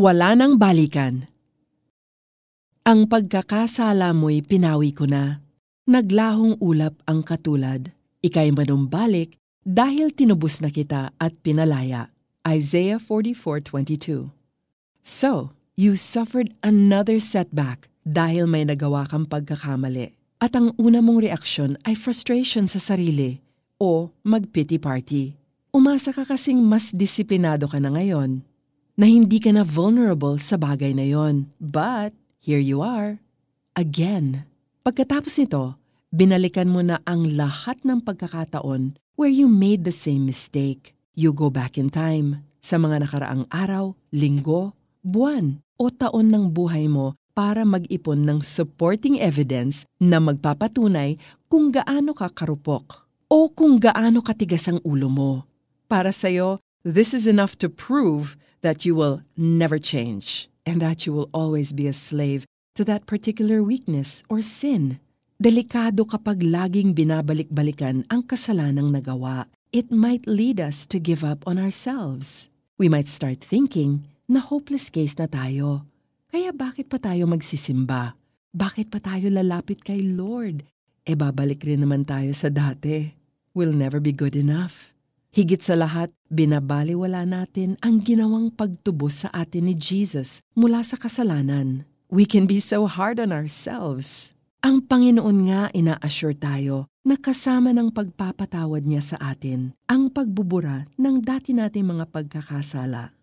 Wala 0.00 0.32
nang 0.32 0.56
balikan. 0.56 1.28
Ang 2.88 3.04
pagkakasala 3.04 4.16
mo'y 4.16 4.40
pinawi 4.40 4.96
ko 4.96 5.04
na. 5.04 5.44
Naglahong 5.84 6.56
ulap 6.56 7.04
ang 7.04 7.20
katulad. 7.20 7.92
Ika'y 8.24 8.48
manumbalik 8.48 9.36
dahil 9.60 10.08
tinubos 10.16 10.64
na 10.64 10.72
kita 10.72 11.12
at 11.20 11.36
pinalaya. 11.44 12.08
Isaiah 12.48 12.96
44:22. 12.96 14.32
So, 15.04 15.52
you 15.76 16.00
suffered 16.00 16.56
another 16.64 17.20
setback 17.20 17.92
dahil 18.08 18.48
may 18.48 18.64
nagawa 18.64 19.04
kang 19.04 19.28
pagkakamali. 19.28 20.16
At 20.40 20.56
ang 20.56 20.72
una 20.80 21.04
mong 21.04 21.28
reaksyon 21.28 21.76
ay 21.84 21.92
frustration 21.92 22.72
sa 22.72 22.80
sarili 22.80 23.44
o 23.76 24.08
mag-pity 24.24 24.80
party. 24.80 25.36
Umasa 25.76 26.16
ka 26.16 26.24
kasing 26.24 26.56
mas 26.64 26.88
disiplinado 26.88 27.68
ka 27.68 27.76
na 27.76 27.92
ngayon 27.92 28.48
na 28.94 29.06
hindi 29.06 29.38
ka 29.38 29.54
na 29.54 29.66
vulnerable 29.66 30.38
sa 30.38 30.58
bagay 30.58 30.94
na 30.94 31.06
yon. 31.06 31.50
But, 31.58 32.14
here 32.42 32.62
you 32.62 32.82
are. 32.82 33.22
Again. 33.74 34.48
Pagkatapos 34.80 35.36
nito, 35.38 35.76
binalikan 36.10 36.72
mo 36.72 36.80
na 36.80 36.98
ang 37.06 37.28
lahat 37.36 37.84
ng 37.86 38.02
pagkakataon 38.02 38.98
where 39.14 39.30
you 39.30 39.46
made 39.46 39.84
the 39.84 39.94
same 39.94 40.24
mistake. 40.24 40.96
You 41.12 41.36
go 41.36 41.52
back 41.52 41.76
in 41.76 41.92
time 41.92 42.42
sa 42.64 42.80
mga 42.80 43.04
nakaraang 43.04 43.44
araw, 43.52 43.92
linggo, 44.10 44.72
buwan 45.04 45.60
o 45.80 45.88
taon 45.88 46.32
ng 46.32 46.52
buhay 46.52 46.88
mo 46.88 47.16
para 47.32 47.64
mag-ipon 47.64 48.24
ng 48.26 48.44
supporting 48.44 49.16
evidence 49.16 49.88
na 49.96 50.20
magpapatunay 50.20 51.16
kung 51.48 51.72
gaano 51.72 52.12
ka 52.12 52.28
karupok 52.28 53.08
o 53.30 53.48
kung 53.48 53.80
gaano 53.80 54.20
katigas 54.20 54.68
ang 54.68 54.82
ulo 54.84 55.08
mo. 55.08 55.32
Para 55.88 56.12
sa'yo, 56.12 56.60
this 56.84 57.16
is 57.16 57.24
enough 57.24 57.56
to 57.56 57.72
prove 57.72 58.36
that 58.60 58.84
you 58.84 58.94
will 58.94 59.22
never 59.36 59.78
change 59.78 60.48
and 60.64 60.80
that 60.80 61.06
you 61.06 61.12
will 61.12 61.28
always 61.32 61.72
be 61.72 61.86
a 61.86 61.96
slave 61.96 62.44
to 62.76 62.84
that 62.84 63.06
particular 63.06 63.62
weakness 63.62 64.22
or 64.28 64.40
sin. 64.40 65.00
Delikado 65.40 66.04
kapag 66.04 66.44
laging 66.44 66.92
binabalik-balikan 66.92 68.04
ang 68.12 68.22
kasalanang 68.28 68.92
nagawa. 68.92 69.48
It 69.72 69.88
might 69.88 70.26
lead 70.26 70.60
us 70.60 70.84
to 70.90 71.00
give 71.00 71.24
up 71.24 71.46
on 71.46 71.56
ourselves. 71.56 72.50
We 72.76 72.90
might 72.90 73.08
start 73.08 73.40
thinking 73.40 74.04
na 74.28 74.42
hopeless 74.42 74.90
case 74.90 75.16
na 75.16 75.30
tayo 75.30 75.90
kaya 76.30 76.54
bakit 76.54 76.86
pa 76.86 77.02
tayo 77.02 77.26
magsisimba? 77.26 78.14
Bakit 78.54 78.86
pa 78.86 79.02
tayo 79.02 79.26
lalapit 79.34 79.82
kay 79.82 79.98
Lord? 79.98 80.62
E 81.02 81.18
babalik 81.18 81.66
rin 81.66 81.82
naman 81.82 82.06
tayo 82.06 82.30
sa 82.38 82.46
dati. 82.46 83.10
We'll 83.50 83.74
never 83.74 83.98
be 83.98 84.14
good 84.14 84.38
enough. 84.38 84.94
Higit 85.30 85.62
sa 85.62 85.78
lahat, 85.78 86.10
binabaliwala 86.26 87.22
natin 87.22 87.78
ang 87.86 88.02
ginawang 88.02 88.50
pagtubos 88.50 89.22
sa 89.22 89.30
atin 89.30 89.70
ni 89.70 89.78
Jesus 89.78 90.42
mula 90.58 90.82
sa 90.82 90.98
kasalanan. 90.98 91.86
We 92.10 92.26
can 92.26 92.50
be 92.50 92.58
so 92.58 92.90
hard 92.90 93.22
on 93.22 93.30
ourselves. 93.30 94.34
Ang 94.66 94.90
Panginoon 94.90 95.38
nga 95.46 95.70
ina-assure 95.70 96.34
tayo 96.34 96.90
na 97.06 97.14
kasama 97.14 97.70
ng 97.70 97.94
pagpapatawad 97.94 98.82
niya 98.82 99.14
sa 99.14 99.16
atin 99.22 99.70
ang 99.86 100.10
pagbubura 100.10 100.90
ng 100.98 101.22
dati 101.22 101.54
nating 101.54 101.86
mga 101.86 102.10
pagkakasala. 102.10 103.14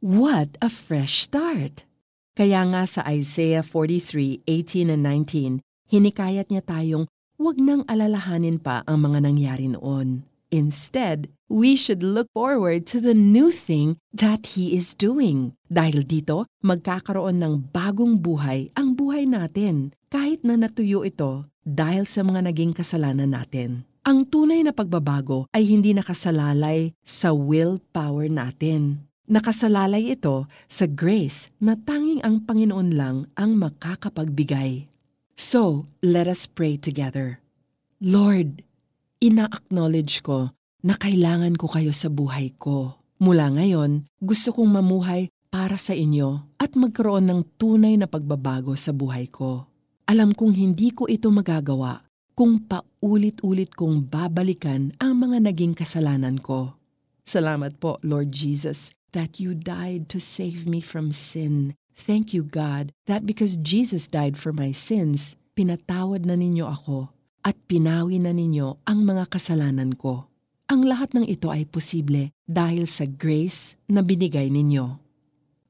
What 0.00 0.56
a 0.64 0.72
fresh 0.72 1.28
start! 1.28 1.84
Kaya 2.32 2.64
nga 2.72 2.88
sa 2.88 3.04
Isaiah 3.12 3.60
43:18 3.60 4.88
and 4.88 5.04
19, 5.04 5.60
hinikayat 5.92 6.48
niya 6.48 6.64
tayong 6.64 7.04
huwag 7.36 7.60
nang 7.60 7.84
alalahanin 7.84 8.56
pa 8.56 8.80
ang 8.88 9.04
mga 9.04 9.20
nangyari 9.20 9.68
noon. 9.68 10.31
Instead, 10.52 11.32
we 11.48 11.72
should 11.72 12.04
look 12.04 12.28
forward 12.36 12.84
to 12.84 13.00
the 13.00 13.16
new 13.16 13.48
thing 13.48 13.96
that 14.12 14.52
He 14.52 14.76
is 14.76 14.92
doing. 14.92 15.56
Dahil 15.72 16.04
dito, 16.04 16.44
magkakaroon 16.60 17.40
ng 17.40 17.72
bagong 17.72 18.20
buhay 18.20 18.68
ang 18.76 18.92
buhay 18.92 19.24
natin, 19.24 19.96
kahit 20.12 20.44
na 20.44 20.60
natuyo 20.60 21.08
ito 21.08 21.48
dahil 21.64 22.04
sa 22.04 22.20
mga 22.20 22.52
naging 22.52 22.76
kasalanan 22.76 23.32
natin. 23.32 23.88
Ang 24.04 24.28
tunay 24.28 24.60
na 24.60 24.76
pagbabago 24.76 25.48
ay 25.56 25.64
hindi 25.64 25.96
nakasalalay 25.96 26.92
sa 27.00 27.32
willpower 27.32 28.28
natin. 28.28 29.08
Nakasalalay 29.24 30.12
ito 30.12 30.44
sa 30.68 30.84
grace 30.84 31.48
na 31.62 31.80
tanging 31.80 32.20
ang 32.20 32.44
Panginoon 32.44 32.92
lang 32.92 33.16
ang 33.40 33.56
makakapagbigay. 33.56 34.90
So, 35.32 35.88
let 36.04 36.28
us 36.28 36.44
pray 36.44 36.76
together. 36.76 37.40
Lord, 38.02 38.66
ina-acknowledge 39.22 40.26
ko 40.26 40.50
na 40.82 40.98
kailangan 40.98 41.54
ko 41.54 41.70
kayo 41.70 41.94
sa 41.94 42.10
buhay 42.10 42.50
ko. 42.58 42.98
Mula 43.22 43.54
ngayon, 43.54 44.10
gusto 44.18 44.50
kong 44.50 44.66
mamuhay 44.66 45.30
para 45.46 45.78
sa 45.78 45.94
inyo 45.94 46.58
at 46.58 46.74
magkaroon 46.74 47.30
ng 47.30 47.40
tunay 47.54 47.94
na 47.94 48.10
pagbabago 48.10 48.74
sa 48.74 48.90
buhay 48.90 49.30
ko. 49.30 49.70
Alam 50.10 50.34
kong 50.34 50.58
hindi 50.58 50.90
ko 50.90 51.06
ito 51.06 51.30
magagawa 51.30 52.02
kung 52.34 52.66
paulit-ulit 52.66 53.70
kong 53.78 54.10
babalikan 54.10 54.90
ang 54.98 55.22
mga 55.22 55.38
naging 55.46 55.78
kasalanan 55.78 56.42
ko. 56.42 56.74
Salamat 57.22 57.78
po, 57.78 58.02
Lord 58.02 58.34
Jesus, 58.34 58.90
that 59.14 59.38
you 59.38 59.54
died 59.54 60.10
to 60.10 60.18
save 60.18 60.66
me 60.66 60.82
from 60.82 61.14
sin. 61.14 61.78
Thank 61.94 62.34
you, 62.34 62.42
God, 62.42 62.90
that 63.06 63.22
because 63.22 63.54
Jesus 63.54 64.10
died 64.10 64.34
for 64.34 64.50
my 64.50 64.74
sins, 64.74 65.38
pinatawad 65.54 66.26
na 66.26 66.34
ninyo 66.34 66.66
ako 66.66 67.21
at 67.42 67.58
pinawi 67.66 68.22
na 68.22 68.30
ninyo 68.30 68.82
ang 68.86 69.02
mga 69.02 69.30
kasalanan 69.30 69.94
ko. 69.98 70.30
Ang 70.70 70.86
lahat 70.88 71.12
ng 71.12 71.26
ito 71.26 71.50
ay 71.52 71.68
posible 71.68 72.32
dahil 72.48 72.88
sa 72.88 73.04
grace 73.04 73.76
na 73.90 74.00
binigay 74.00 74.48
ninyo. 74.48 74.96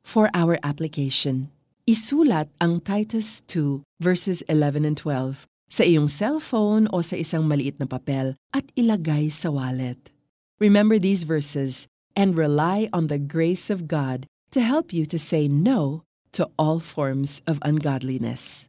For 0.05 0.31
our 0.37 0.61
application, 0.63 1.51
isulat 1.89 2.47
ang 2.63 2.85
Titus 2.85 3.43
2 3.51 3.83
verses 3.99 4.47
11 4.47 4.87
and 4.87 4.97
12 5.01 5.49
sa 5.73 5.83
iyong 5.83 6.13
cellphone 6.13 6.87
o 6.93 7.01
sa 7.01 7.17
isang 7.17 7.49
maliit 7.49 7.81
na 7.81 7.89
papel 7.89 8.37
at 8.53 8.69
ilagay 8.77 9.33
sa 9.33 9.49
wallet. 9.49 10.13
Remember 10.61 11.01
these 11.01 11.25
verses 11.25 11.89
and 12.13 12.37
rely 12.37 12.87
on 12.93 13.09
the 13.09 13.19
grace 13.19 13.73
of 13.73 13.89
God 13.89 14.29
to 14.53 14.61
help 14.61 14.93
you 14.93 15.09
to 15.09 15.19
say 15.19 15.49
no 15.49 16.05
to 16.37 16.49
all 16.61 16.79
forms 16.79 17.41
of 17.49 17.59
ungodliness. 17.65 18.69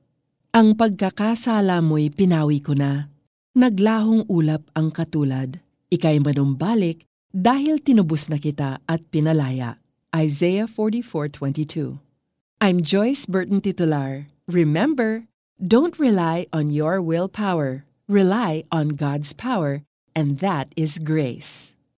Ang 0.54 0.78
pagkakasala 0.78 1.82
mo'y 1.82 2.14
pinawi 2.14 2.62
ko 2.62 2.78
na. 2.78 3.10
Naglahong 3.58 4.30
ulap 4.30 4.62
ang 4.78 4.94
katulad. 4.94 5.58
Ika'y 5.90 6.22
manumbalik 6.22 7.10
dahil 7.34 7.82
tinubos 7.82 8.30
na 8.30 8.38
kita 8.38 8.78
at 8.86 9.02
pinalaya. 9.10 9.82
Isaiah 10.14 10.70
44:22. 10.70 11.98
I'm 12.62 12.86
Joyce 12.86 13.26
Burton 13.26 13.66
Titular. 13.66 14.30
Remember, 14.46 15.26
don't 15.58 15.98
rely 15.98 16.46
on 16.54 16.70
your 16.70 17.02
willpower. 17.02 17.90
Rely 18.06 18.62
on 18.70 18.94
God's 18.94 19.34
power, 19.34 19.82
and 20.14 20.38
that 20.38 20.70
is 20.78 21.02
grace. 21.02 21.74